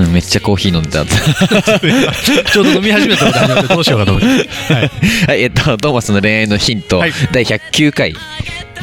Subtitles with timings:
[0.12, 1.04] めっちゃコーヒー飲んでた。
[2.50, 4.26] ちょうど飲み始めたこと始まってどうしようかと思って。
[4.74, 4.90] はい。
[5.28, 7.12] はいえっとトーマスの恋愛のヒント、はい。
[7.32, 8.14] 第109回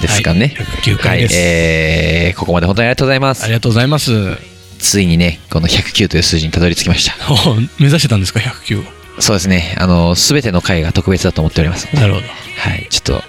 [0.01, 1.33] ですかね、はい109回です。
[1.33, 3.43] はいえーここまで本当にありがとうございます。
[3.43, 4.37] ありがとうございます。
[4.79, 7.15] ついにねこの109という数字にたどり着きました。
[7.29, 8.83] お目指してたんですか？109を。
[9.19, 9.75] そうですね。
[9.77, 11.87] あの全ての回が特別だと思っております。
[11.93, 12.25] なるほど。
[12.57, 13.23] はいちょっと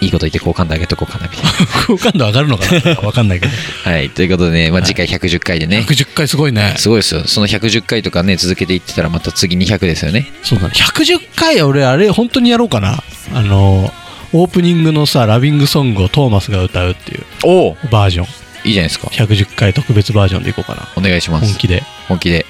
[0.00, 1.46] いいこと言って好感度上げとこうかなみたい
[1.86, 3.00] 好感度上がるのかな？
[3.02, 3.52] わかんないけど。
[3.84, 4.10] なはい。
[4.10, 6.74] ということでね、まあ、次回110回でね、110回すごいね。
[6.78, 7.22] すごいですよ。
[7.26, 10.26] その110回とかね続けていってたらまた次200ですよね。
[10.42, 10.74] そうだね。
[10.74, 13.02] 110回俺あれ本当にやろうかな。
[13.34, 13.92] あの
[14.32, 18.26] オープニングのさラビングソングをトーマスが歌うっていうおおバージョン。
[18.64, 19.08] いいじゃないですか。
[19.08, 20.88] 110回特別バージョンでいこうかな。
[20.96, 21.46] お願いします。
[21.46, 21.82] 本気で。
[22.08, 22.46] 本気で。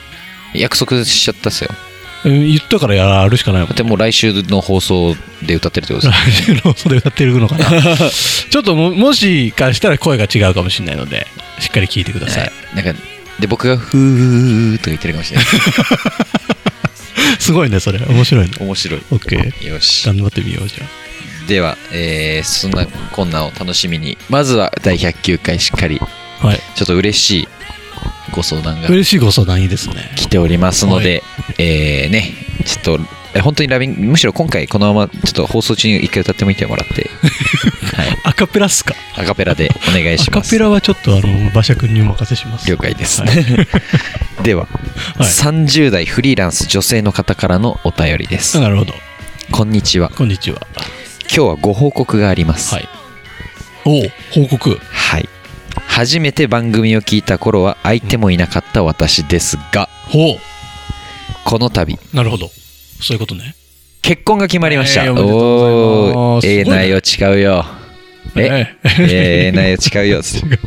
[0.55, 1.71] 約束しちゃったっすよ。
[1.71, 1.90] うん
[2.25, 5.15] 言ったからやるしかないもんだってもう来週の放送
[5.47, 6.21] で歌ってるってことです
[6.53, 7.67] 来週のそれ歌ってるのかな。
[8.51, 11.27] ちょっとももしかしたら声が違うかもしれないので
[11.59, 12.77] しっかり聞いてください、はい。
[12.77, 13.01] なんか
[13.39, 15.47] で僕がふーとか言ってるかもしれない。
[17.39, 17.99] すごいねそれ。
[18.01, 18.53] 面白いね。
[18.61, 19.01] 面白い。
[19.11, 20.05] OK よし。
[20.05, 20.85] 頑張ってみようじゃ
[21.49, 24.19] では、えーそんなこんなを楽しみに。
[24.29, 25.99] まずは第109回しっかり。
[26.01, 26.61] あはい。
[26.75, 27.49] ちょっと嬉しい
[28.31, 30.11] ご相談が嬉しいご相談いいですね。
[30.17, 31.23] 来ておりますので、
[31.59, 32.33] えーね
[32.65, 33.01] ちょっと
[33.33, 37.09] え本当にラビンむしろ今回このままちょっと放送中に一回歌ってみてもらって。
[37.97, 38.19] はい。
[38.25, 38.95] アカペラっすか？
[39.17, 40.51] アカペラでお願いアします。
[40.51, 42.69] カペラはちょっとあの馬車君にお任せします。
[42.69, 43.31] 了解です、はい。
[44.43, 44.67] では、
[45.17, 45.29] はい。
[45.29, 48.59] 30代フリーランス女性の方からのお便りです。
[48.61, 48.95] なるほど。
[49.53, 50.11] こんにちは。
[50.11, 50.61] こんにちは。
[51.33, 52.75] 今日はご報告があります。
[52.75, 52.89] はい。
[53.85, 54.81] おう報告。
[54.91, 55.29] はい
[56.01, 60.39] 初めて番組を聞いた頃は相手もいなかった私ですがほ
[61.45, 62.49] この度うなるほど。
[63.03, 63.55] そういうことね。
[64.01, 66.17] 結婚が決まりました、えーおめでとうございます。
[66.17, 66.81] おーええすごいね。
[66.85, 67.67] 内容違うよ。
[68.35, 70.17] ええええ内容違うよ。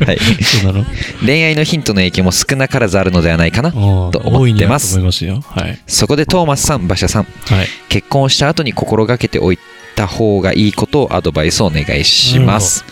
[0.06, 0.18] はい。
[0.18, 0.84] そうなの？
[1.26, 5.40] 恋愛のヒントの影響も少なからずあるのではないかなおうと思ってまあると思いますよ。
[5.40, 5.80] はい。
[5.88, 7.30] そこでトーマスさん馬車さんは
[7.64, 7.66] い。
[7.88, 9.58] 結婚をした後に心がけておい
[9.96, 12.84] た方がいいことをアドバイスをお願いします。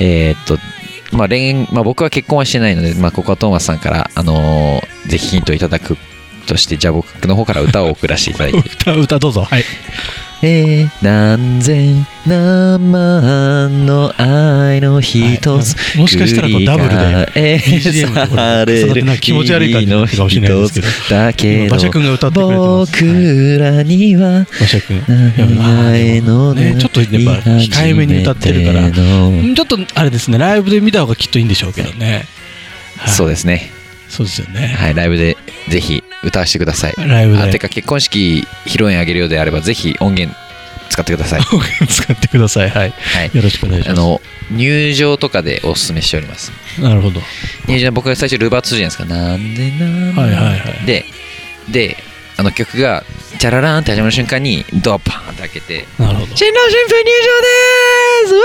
[0.00, 0.56] えーっと、
[1.12, 5.96] まあ恋まあ、僕は結婚はしてないので、まあ、ここはトーマスさんから、あのーぜひヒントいただく
[6.46, 8.58] として、じゃあ僕の方から歌を送らせていただいて。
[8.68, 9.64] 歌歌どうぞはい
[10.40, 15.98] えー、何千何万の愛の一つ、はい。
[15.98, 20.86] もしかしたらこうダブルでで BGM でこれ重なってなんか気持ち悪い感じかもしれないですけど。
[21.10, 25.02] だけど今馬車君が歌ってくれてます僕らには馬車君。
[25.56, 30.38] 前のねちょっとやっぱ控えめに歌ってるからちょっとあれですね。
[30.38, 32.26] ライブで見た方がきっといいんでしょうけどね。
[32.96, 33.12] はい。
[33.12, 33.72] そうですね。
[34.08, 34.68] そうですよね。
[34.68, 35.36] はい、ライブで
[35.68, 36.94] ぜひ歌わせてください。
[36.96, 40.36] ライブであてか結婚式披露宴あげるようであればぜひ音源
[40.90, 41.40] 使ってください。
[41.88, 43.30] 使ってくださいはいはい。
[43.34, 44.20] よろしくお願いしますあの
[44.50, 46.50] 入場とかでおすすめしております。
[46.78, 47.20] なるほど
[47.66, 49.04] 入場僕が最初ルバーツじゃないですか？
[49.04, 51.04] なんでなんはいはいはいで
[51.68, 51.96] で
[52.36, 53.04] あの曲が
[53.38, 58.40] チャララーンって始まる瞬間にドアパーンって開けてなるほど新郎新婦入場でーすわ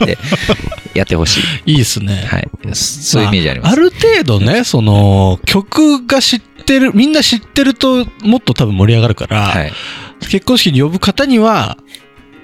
[0.00, 1.42] ーってやってほしい。
[1.72, 2.48] いいですねはい。
[2.74, 3.72] そういうイメージあります。
[3.72, 9.72] ある程度ねその曲が知ってるみんな知ってるともっと多分盛り上がるから、はい。
[10.20, 11.76] 結婚式に呼ぶ方には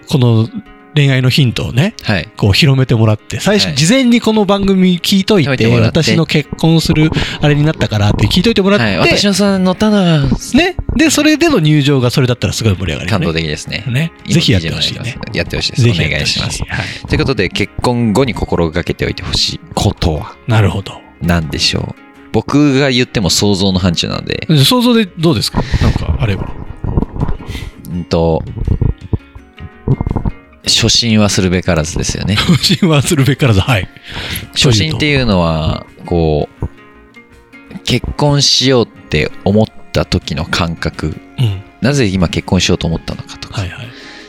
[0.08, 0.48] この
[0.94, 2.28] 恋愛のヒントをねはい。
[2.36, 8.98] こう広めてもらって最初、はい事前にこの番組聞いといてて私の結婚するあれになったからって聞いといてもらって、はい。
[8.98, 13.84] 私のさん乗ったのはねでそれでの入場がそれだったらすごい盛り上がるよ感動ね的ですね。
[13.86, 15.82] ね今ぜひやってほしいねやってほしいです。
[15.82, 16.64] おぜひやってほし願いします。
[16.64, 20.36] はいということで、結婚後に心がけておいてほしいことは？
[20.48, 22.07] なるほど何でしょう？
[22.32, 25.62] 僕が言っても想像の範疇なので、想像でどうですか？
[25.82, 26.52] なんかあれば。
[27.90, 28.42] うんと、
[30.64, 32.36] 初心はするべからずですよね。
[32.80, 33.60] 神話するべからず。
[33.60, 33.88] はい。
[34.52, 41.62] 初心っていうのは、こう、結婚しようって思った時の感覚、うん。
[41.80, 43.86] なぜ今結婚しようと思ったのかとか、はいはい。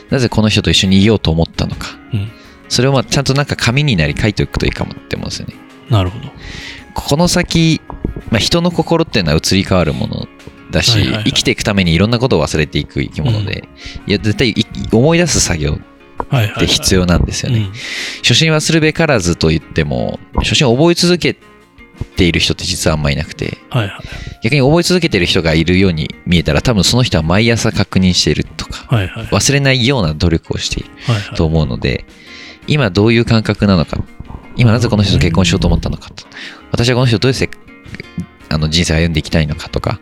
[0.08, 2.30] なぜこの人と一緒にいようと思ったのか、うん。
[2.68, 5.54] それをまあちゃんとなんか紙になり書いておくといいかもって思うんですよね。
[5.90, 6.30] なるほど
[6.94, 7.80] この先、
[8.30, 10.26] まあ、人の心っていうのは移り変わるもの
[10.70, 13.68] だし、はいはいはい生きていくためにいろんなことを忘れていく生き物で、
[14.06, 15.78] いや絶対い思い出す作業
[16.28, 17.58] はいはい、って必要なんですよね。
[17.58, 17.72] うん
[18.22, 21.36] 初心はするべからずと言っても、初心を覚え続け
[22.16, 24.02] ている人って実はあんまいなくて、はいはい。
[24.44, 29.24] 逆に覚え続けてる人がいるように見えたら、多分その人は毎朝確認しているとか、はいはい。
[29.26, 32.04] 忘れないような努力をしているはいはいと思うので、
[32.66, 33.98] 今どういう感覚なのか、
[34.56, 36.26] 今なぜこの人と結婚しようと思ったのかと、
[36.72, 37.50] 私はこの人とどういうせ
[38.48, 40.00] あの人生を歩んでいきたいのかとか、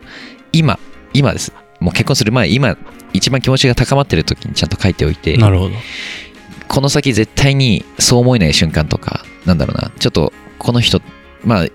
[0.51, 0.79] 今、
[1.13, 1.53] 今です。
[1.79, 2.77] もう結婚する前、今、
[3.13, 5.75] 一番気持ちが高まってる時にちゃんと書いておいて、なるほど。
[6.67, 11.01] この先絶対にそう思えない瞬間とか、なんだろうな、ちょっとこの人、
[11.43, 11.65] まあ、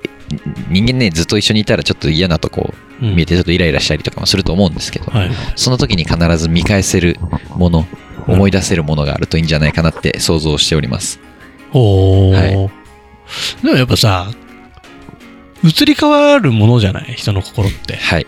[0.68, 5.30] 人間ね、ずっと一緒にいたらちょっと嫌なとこうん見えてちょっとイライラしたりとかもすると思うんですけど、はい。
[5.56, 7.18] その時に必ず見返せる
[7.56, 7.86] もの、
[8.26, 11.20] 思い出せるものがあるといいんじゃないかなって想像しております。
[11.72, 12.34] おー。
[12.34, 12.84] はい
[13.62, 14.30] でもやっぱさ、
[15.64, 17.14] 移り変わるものじゃない？
[17.14, 17.96] 人の心って。
[17.96, 18.26] はい。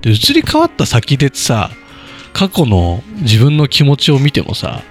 [0.00, 1.70] で、移り変わった先でさ、
[2.32, 4.82] 過去の自分の気持ちを見てもさ、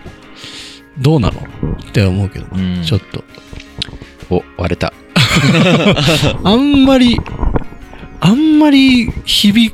[0.99, 1.41] どうなの？
[1.41, 3.23] って思うけど、うんちょっと。
[4.29, 4.93] お、割れた。
[6.43, 7.17] あんまり、
[8.19, 9.73] あんまり響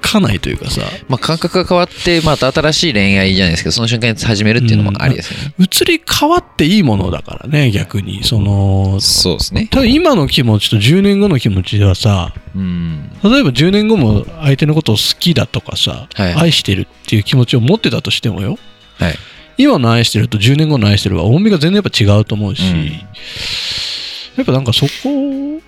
[0.00, 5.54] かないというかさ、まあ、感覚が変わって、また新しい恋愛じゃないですけど、その瞬間に始めるっていうのもありですよね。
[5.58, 8.24] 移り変わっていいものだからね、逆に。
[8.24, 9.68] その、そうですね。
[9.70, 13.10] ただ今の気持ちと10年後の気持ちではさ、うん。
[13.22, 18.58] 例えば10年後も相手のことを好きだとかさ、はい愛してるっていう気持ちを持ってたとしてもよ、
[18.98, 19.14] はい。
[19.58, 22.90] 今の愛してると10年後の愛してるは重みが全然やっぱ違うと思うし、うん
[24.36, 25.60] やっぱなんかそこ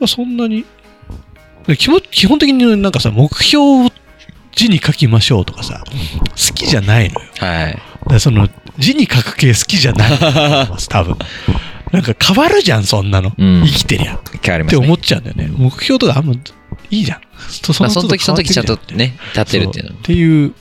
[0.00, 0.64] はそんなに、
[1.76, 3.90] 基本基本的になんかさ、目標を
[4.54, 7.28] 字に書きましょうとかさ、好きじゃないのよ。
[7.38, 7.78] はい。
[8.08, 8.48] だその
[8.78, 11.16] 字に書く系好きじゃないと思います、 多分。
[11.92, 13.32] なんか変わるじゃん、そんなの。
[13.36, 14.18] うん生きてりゃ。
[14.42, 14.78] 変わりますね。
[14.78, 15.50] って思っちゃうんだよね。
[15.52, 16.34] 目標とかあんま
[16.90, 17.20] いいじゃん。
[17.50, 20.54] そまあ、その時その時ちゃんとね、立ってるっていうのっていう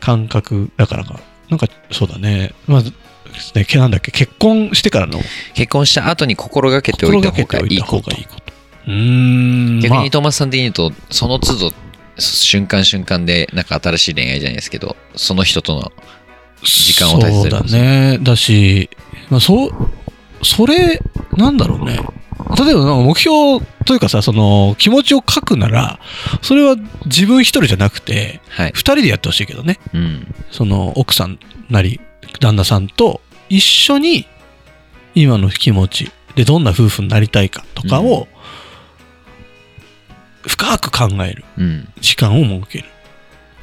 [0.00, 1.20] 感覚だからか。
[1.50, 2.52] なんか、そうだね。
[2.66, 2.92] まず、
[3.54, 5.20] ね、けなんだっけ、結婚してからの
[5.54, 8.12] 結婚した後に心がけておいた方がいいこと。
[8.88, 9.80] うん。
[9.80, 11.72] 逆にトーマスさん的に言うと、その都度、
[12.18, 15.92] 瞬間瞬間で、なんか新しい恋愛じゃないですけど、その人との、
[16.62, 18.18] 時間を大切にそうだね。
[18.20, 18.90] だし、
[19.30, 19.70] まあ、そう、
[20.42, 21.00] それ、
[21.36, 22.00] なんだろうね。
[22.56, 26.00] 例えば目標というかさ、その気持ちを書くなら、
[26.40, 28.72] それは自分一人じゃなくて、はい。
[28.74, 29.78] 二人でやってほしいけどね。
[29.92, 30.34] うん。
[30.50, 31.38] その奥さん
[31.68, 32.00] なり
[32.40, 34.26] 旦那さんと一緒に
[35.14, 38.28] 今の気持ちでどんな夫婦になりたいかとかを
[40.48, 41.88] 深く考えるうん。
[42.00, 42.84] 時間を設ける。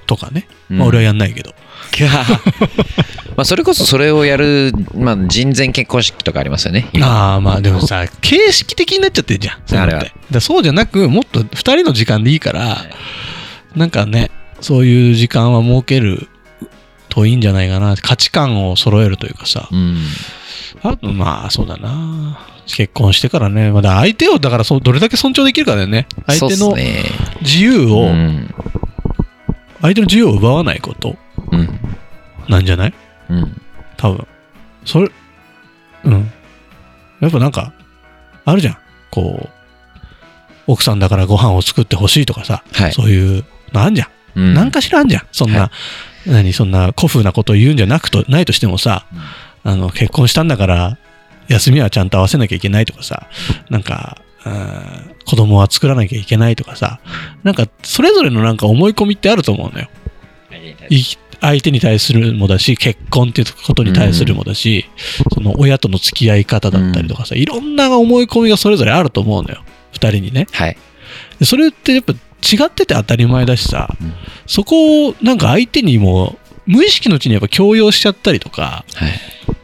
[0.07, 0.77] とかね、うん。
[0.77, 1.53] まあ俺はやんないけど。
[3.35, 6.89] まあ、それこそそれをやる、まあ、人前結婚式とかありますよね。
[6.93, 7.07] 今。
[7.07, 9.57] ああまあでもさ形式的になっちゃってるじゃん。
[9.65, 12.85] そあれだからそうじゃなくもっと二人の時間でいいから
[13.75, 16.29] なんかねそういう時間は設ける
[17.09, 17.95] といいんじゃないかな。
[17.95, 19.67] 価値観を揃えるというかさ。
[19.71, 19.97] うん。
[20.83, 22.39] あと、まあ、そうだな。
[22.67, 26.07] 結婚してからね、まだ相手を、だからそう、どれだけ尊重できるかだよね。
[26.27, 26.75] 相手の。
[27.41, 28.53] 自由を、うん。
[29.81, 31.15] 相手の自由を奪わないこと
[31.51, 31.79] うん。
[32.49, 32.93] なんじゃない？
[33.29, 33.61] うん。
[33.97, 34.27] 多分。
[34.83, 35.11] それ、
[36.05, 36.31] うん。
[37.21, 37.71] やっぱなんか、
[38.45, 38.77] あるじゃん。
[39.11, 39.49] こう、
[40.67, 44.39] 奥さんだからご飯を作ってほしいとかさ、はいそういうのあんじゃん。
[44.39, 44.53] うん。
[44.55, 45.27] なんかしらあんじゃん。
[45.31, 45.71] そんな、は
[46.25, 49.05] 何、そんな古風なことを言うんじゃなくと、ないとしてもさ、
[49.63, 50.97] あの、結婚したんだから、
[51.47, 53.27] 休みはちゃんと合わせなきゃいけないとかさ、
[53.69, 56.99] なんか、うん子供は作らなきゃいけないとかさ、
[57.43, 59.89] なんか、それぞれのなんか思い込みってあると思うのよ。
[60.89, 61.03] い
[61.41, 64.85] 相手に対するもだし、結婚っていうことに対するもだし、
[65.33, 69.63] その親との付き合い方だったりとかさ、いろんな思い込みがそれぞれあると思うのよ。
[69.91, 70.47] 二人にね。
[70.51, 70.77] はい。
[71.39, 74.13] でそれってやっぱ違ってて当たり前だしさ、うん
[74.47, 79.11] そこをなんか相手にも無意識のうちにやっぱ強要しちゃったりとか、はい。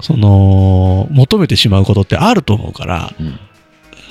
[0.02, 3.40] その、求めてしまうことってあると思うから、うん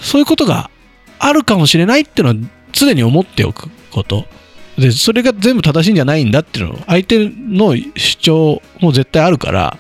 [0.03, 0.71] そういうことが
[1.19, 4.25] あるかもしれないっていうのは常に思っておくこと。
[4.79, 9.77] で、それが全部正しいんじゃないんだっていうのを、相手の主張も絶対あるから、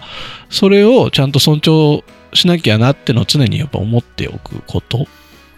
[0.50, 5.06] それをちゃんと尊重しなきゃなっていうのを常にやっぱ思っておくこと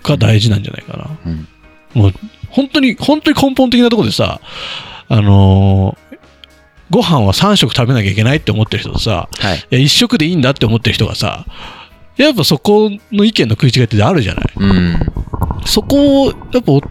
[0.05, 1.11] が大事なんじゃないかな。
[1.27, 1.49] うん
[1.95, 2.13] もう、
[2.49, 4.41] 本当に、本当に根本的なところでさ、
[5.09, 6.02] あのー
[6.93, 9.57] ご飯は3食食べなきゃいけないって思ってる人とさ、はい。
[9.57, 11.47] いや、1食でいいんだって思ってる人がさ、
[12.19, 14.99] やっぱそこの意見の食い違いってあるじゃないうん。
[15.65, 16.83] そこを、やっぱお、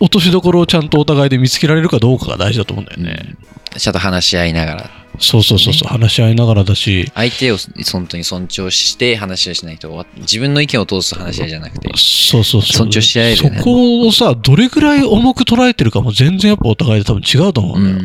[0.00, 3.36] 落としどころをちゃんとお互いで見つけられるかどうかが大事だと思うんだよね。
[3.76, 4.90] ちゃんと話し合いながら。
[5.18, 7.56] そうそうそうそう、話し合いながらだし、相手を
[7.92, 12.88] 本当に尊重して話し合いしないと、自分の意見を通す話し合いじゃなくて、そうそうそう。
[12.88, 17.96] 尊重し合えるよねそこをさ、どれぐらい重く捉えてるかも全然やっぱお互いで多分違うと思うだよ。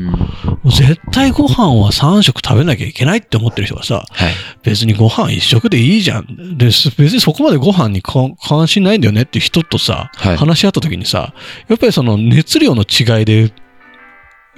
[0.63, 4.34] う絶対ご飯は3食食べなきゃいけないって思ってる人がさ、はい。
[4.63, 6.58] 別にご飯1食でいいじゃん。
[6.58, 11.34] で、す別にそこまでご飯にか関心ないんだよねっていう人とさ、はい話し合った時にさ、
[11.67, 13.51] やっぱりその熱量の違いで、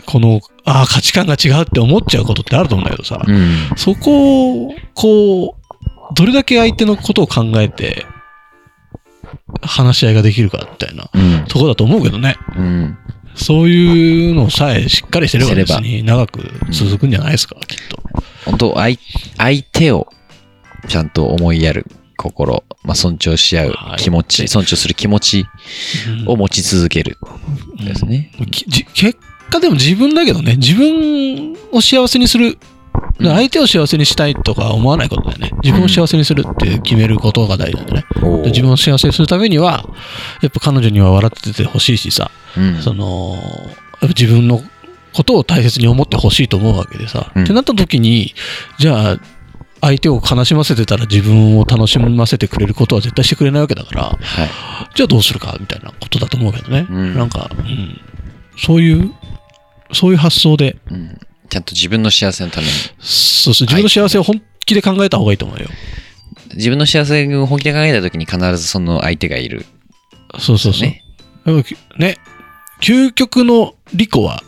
[0.06, 3.56] この、ああ、価値観が違うって思っちゃうことってあると思うんだけどさ、うん。
[3.76, 8.06] そこを、こう、どれだけ相手のことを考えて、
[9.62, 11.46] 話し合いができるかみたいなうん。
[11.48, 12.36] とこだと思うけどね。
[12.56, 12.98] うん。
[13.36, 18.02] そういうのさえしっかりしてれば別に長く続くんじゃないですか、きっと。
[18.46, 18.98] 本当相、
[19.38, 20.08] 相手を
[20.88, 21.86] ちゃんと思いやる
[22.18, 25.46] 心、まあ、尊重し合うはい気持ち、尊重する気持ち
[26.28, 27.18] を持ち続ける
[27.84, 28.32] ですね。
[28.52, 29.18] きじ結
[29.50, 32.48] 果でも自分だけどね、自分を幸せにする。
[32.48, 32.58] うん
[33.18, 35.52] 相手を幸せにしたいとか思わないことだよね。
[35.64, 38.06] 自分を幸せにするって決めることが大事なんだね。
[38.22, 39.88] おーで自分を幸せにするためには、
[40.42, 43.38] やっぱ彼女には笑っててほしいしさ、うんその、
[44.02, 44.62] 自分の
[45.14, 47.32] ことを大切に思ってほしいと思うわけでさ。
[47.36, 48.34] うんってなった時に、
[48.80, 49.18] じゃあ、
[49.82, 54.20] 相手を悲しませてたら自分を楽しませてくれることは絶対してくれないわけだから、はい。
[54.96, 56.88] じゃあどうするかみたいなことだと思うけどね。
[56.90, 58.02] うんなんか、うん、
[58.58, 59.14] そういう、
[59.94, 61.20] そういう発想で、うん。
[61.50, 62.72] ちゃんと自分の幸せのために。
[63.00, 65.68] そうそう、自分の幸せを本気で考えた方がいいと思うよ。
[66.56, 69.66] 自分の幸せを本気で考えた時に必ずその相手がいる。
[70.40, 70.82] そうそうそう。
[70.88, 71.04] ね。
[71.98, 72.18] ね、
[72.82, 74.42] 究極のリコは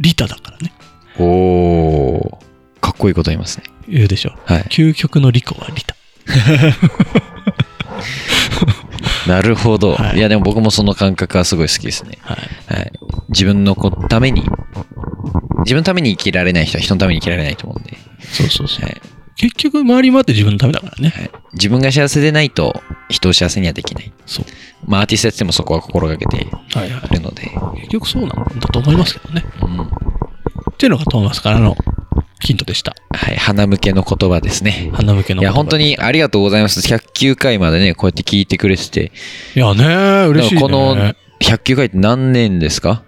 [0.00, 0.72] リタだからね。
[1.18, 2.80] おー。
[2.80, 3.64] かっこいいこと言いますね。
[3.88, 4.34] 言うでしょ。
[4.46, 4.62] はい。
[4.64, 5.94] 究極のリコはリタ。
[9.28, 9.94] なるほど。
[9.94, 12.18] はいい、や、でも僕もその感覚はすごい好きですね。
[12.22, 12.74] はい。
[12.74, 12.92] はい。
[13.30, 14.42] 自分のこために、
[15.64, 17.96] 自分のために生きられない人は人のために生きられないと思うんで。
[18.20, 18.84] そうそうそう。
[18.84, 19.00] はい。
[19.36, 21.12] 結局、回り回って自分のためだからね。
[21.14, 24.12] はい、自分が幸せでないと人を幸せにはできない。
[24.26, 24.44] そう。
[24.86, 27.14] まあアーティストやっててもそこは心がけてはいはいい。
[27.14, 27.50] るので。
[27.76, 29.44] 結局そうなんだと思いますけどね。
[29.62, 29.80] うん。
[29.80, 29.86] っ
[30.76, 31.76] ていうのがトーマスからの
[32.40, 32.94] ヒントでした。
[33.10, 33.36] はい。
[33.36, 34.90] 花向けの言葉ですね。
[34.92, 35.52] 花向けの言葉。
[35.52, 36.80] いや、本当にありがとうございます。
[36.80, 39.12] 109回までね、こうやって聞いてくれてて。
[39.54, 40.60] いやね、嬉しいね。
[40.60, 40.96] この
[41.40, 43.02] 109回って何年ですか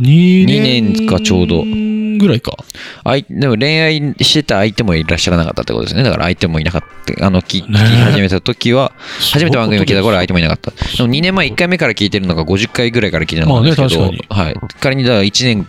[0.00, 2.56] ？2二年かちょうどぐらいか。
[3.04, 6.02] あいでも恋愛してた相手もいらっしゃらなかったってことですね。
[6.02, 7.26] だから相手もいなかった。
[7.26, 8.92] あの、聞聞きね始めた時は、
[9.32, 10.38] 初めて番組を聞いた頃は相手も。
[10.38, 10.70] もいなかった。
[10.70, 14.54] でも2年前1回目から聞いてるのが50回ぐらいから聞いてるのなんですけど、まあねはい。
[14.80, 15.66] 仮にだから1年、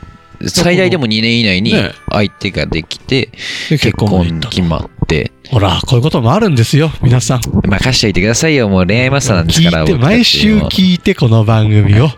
[0.47, 3.29] 最大でも2年以内にね相手ができて、
[3.69, 7.41] で結結婚決まって、ほら、こういうこともあるんですよ、皆さん。
[7.41, 8.69] 任しといてくださいよ。
[8.69, 9.97] もう恋愛マスターなんです聞から。
[9.97, 12.09] 毎週も聞いて、この番組を。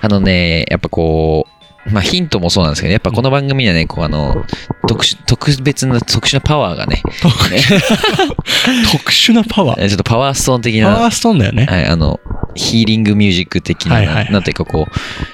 [0.00, 1.54] あのね、やっぱこう、
[1.90, 4.44] まあヒントもそうなんですけど、やっぱこの番組にはね、こうあの、
[4.86, 9.88] 特殊、特別な、特殊なパワーがね、特殊 なパワー。
[9.88, 11.66] ちょっとパワーストーン的なパワー、ストーンだよね。
[11.66, 12.20] はい、あの、
[12.54, 14.92] ヒーリングミュージック的な、はいはいはいなんていうかこう、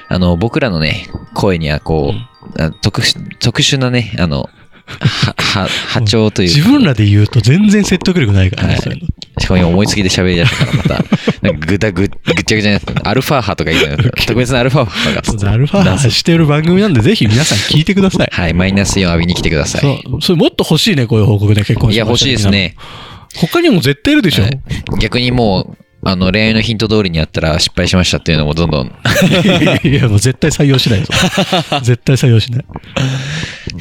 [0.09, 2.15] あの、僕らのね、声にはこ
[2.57, 4.49] う、あ特殊、特殊なね、あの、
[4.99, 9.07] は、は、波長というか、自分らで言うと全然説得力ないからね、はい。
[9.39, 11.05] しかも今思いつきで喋り出したからまた、
[11.43, 12.11] なんかぐだぐ、ぐっ
[12.45, 13.97] ちゃぐちゃになって、アルファ波とか言うの
[14.27, 18.29] 特別なアルファ波がアルファ波してる番組なんで、ぜひ皆さん聞いてください。
[18.33, 19.81] はい、マイナスイオン浴びに来てください。
[19.81, 20.23] そう。
[20.23, 22.49] それもっと欲しいね、こういう報告ね、結婚いや、欲しいです。
[22.49, 22.75] ね。
[23.37, 24.43] 他にも絶対いるでしょ。
[24.43, 24.61] はい
[24.99, 28.87] 逆にもう、あの、恋愛のヒント通りにやったら失敗しましたっていうのもどんどん、
[29.85, 31.09] いや、もう絶対採用しないぞ。
[31.83, 32.64] 絶対採用しない。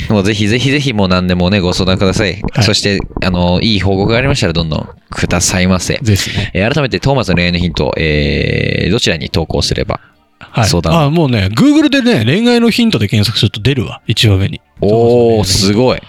[0.09, 2.41] もうぜひぜひぜひもう何でもね、ご相談ください。
[2.51, 5.99] はいそして、あの、いい報告がありましたらどんどんくださいませ。
[6.01, 6.51] ですね。
[6.53, 10.01] えー改めてトーマスの恋愛のヒント、えー、どちらに投稿すれば
[10.39, 10.65] はい。
[10.67, 14.01] 相談あ、もうね、Google でね、恋愛のヒントで検索すると出るわ。
[14.07, 14.61] 一番上に。
[14.81, 15.99] おー、すごい。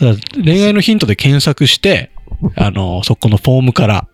[0.00, 2.10] だから恋愛のヒントで検索して、
[2.54, 4.06] あの、そこのフォームから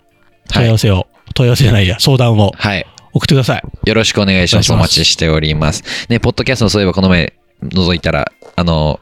[0.48, 2.86] 問い合わせを、問い合わせじゃないや、相談をはい。
[3.12, 3.62] 送ってください。
[3.88, 4.72] よろしくお願いします。
[4.72, 5.84] お待ちしております。
[6.08, 8.98] ね、ポッドキャストのそういえばこの前覗いたら、あの、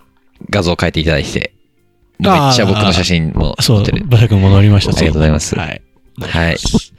[0.51, 1.55] 画像を変えていただいて、
[2.19, 4.91] めっちゃ僕の写真もそう載ってる。、馬車君戻りました。
[4.97, 5.83] ありがとうございますはい。
[6.21, 6.57] はい。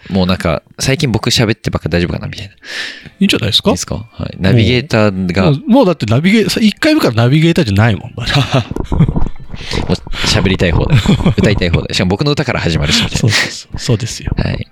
[0.09, 2.51] もうなんか、最近僕喋ってばっか大丈夫かなみたいな。
[2.53, 3.69] いいいんじゃないですか？
[3.69, 3.95] いですか？
[4.11, 4.35] はい。
[4.39, 9.93] ナビゲーターが、ももうだってナビゲー、1回目からナビゲーターじゃないもん、馬車 う
[10.27, 10.95] 喋りたい方で、
[11.37, 11.93] 歌いたい方で。
[11.93, 13.79] しかも僕の歌から始まるし、みたいそうそうそう。
[13.79, 14.31] そうですよ。
[14.35, 14.45] な。
[14.45, 14.67] はい。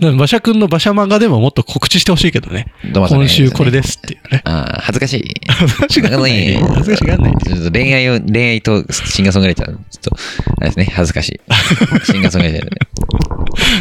[0.00, 2.66] 馬車君の馬車漫画でももっと告知してほしいけどね。
[2.92, 4.42] どうも今週これですっていうね。
[4.44, 5.34] ああ、恥ずかしい。
[5.48, 6.56] 恥ずかしがらない。
[6.56, 7.36] 恥ずかしがらない。
[7.36, 10.16] ちょっと恋愛を、恋愛とシンガーソングライター、ちょっと、
[10.58, 11.40] あれですね、恥ずかしい。
[12.10, 12.70] シンガーソングライターでね。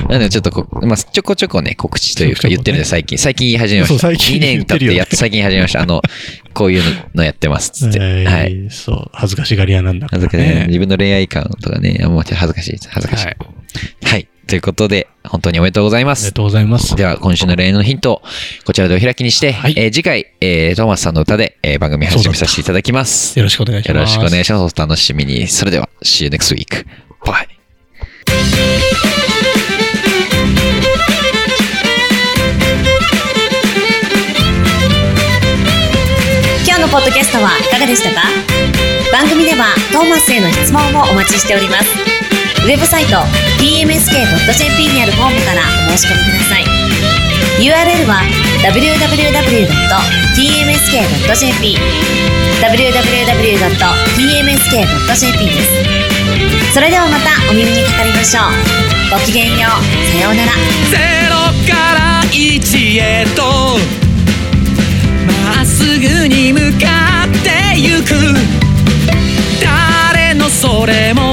[0.10, 3.18] なのでちょっとこ、まあ、ちょこちょこね、告知というか言ってるんで、最近。
[3.18, 4.00] 最近始めました。
[4.00, 5.82] そう最近2年経って、やっと最近始めました。
[5.82, 6.04] あの、
[6.54, 6.84] こういう
[7.16, 7.98] のやってます、つって。
[8.00, 8.68] えーはい。
[8.70, 10.56] そう、恥ずかしがり屋なんだから、恥ずかしい。
[10.56, 10.66] ね。
[10.68, 12.90] 自分の恋愛観とかね、あもう恥ずかしいです。
[12.92, 13.26] 恥ずかしい。
[13.26, 13.38] はい。
[14.04, 14.28] はい。
[14.48, 16.26] ということで、本当におめでとうございます。
[16.26, 16.96] ありがとうございます。
[16.96, 18.22] では、今週の恋愛のヒントを
[18.66, 23.38] こちらでお開きにして、はいえー次回、えートーマスさんの歌で、えー番組始めさせていただきます。
[23.40, 24.18] よろしくお願いしよます。
[24.18, 24.74] ろしくお願いします。
[24.76, 25.48] お楽しみに。
[25.48, 26.86] それでは、See you next week.
[27.26, 27.48] Bye.
[36.66, 38.28] 今日のポッドキャストはいかがでしたか？
[39.12, 42.23] 番組ではトーマスへの質問もお待ちしております
[42.64, 43.18] ウェブサイト
[43.60, 46.64] tmsk.jp にあるフォームからお申し込みください。
[47.60, 48.24] URL は
[48.64, 49.74] www.tmsk.jp
[52.64, 53.76] www.tmsk.jp
[55.46, 56.74] です。
[56.74, 58.44] それではまたお耳にかかりましょう。
[59.12, 59.72] ごきげんよう。
[60.14, 60.54] さようなら。
[60.90, 60.98] ゼ
[61.30, 61.36] ロ
[61.68, 63.78] から一へと。
[65.28, 68.14] まっすぐに向かってゆく。
[69.62, 71.33] 誰のそれも